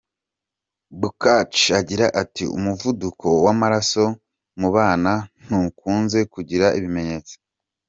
Bukachi 0.99 1.67
agira 1.79 2.05
ati: 2.21 2.43
“Umuvuduko 2.57 3.27
w’amaraso 3.45 4.03
mu 4.59 4.69
bana 4.75 5.13
ntukunze 5.43 6.19
kugira 6.33 6.67
ibimenyetso. 6.77 7.35